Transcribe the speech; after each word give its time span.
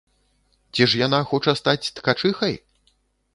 Ці 0.73 0.87
ж 0.93 1.01
яна 1.01 1.19
хоча 1.33 1.53
стаць 1.61 1.91
ткачыхай? 2.01 2.59